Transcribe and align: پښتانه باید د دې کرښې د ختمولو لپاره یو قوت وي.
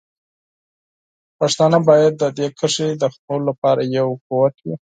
پښتانه 1.37 1.77
باید 1.89 2.13
د 2.21 2.23
دې 2.37 2.47
کرښې 2.57 2.87
د 2.97 3.03
ختمولو 3.13 3.45
لپاره 3.49 3.81
یو 3.97 4.07
قوت 4.27 4.55
وي. 4.63 4.75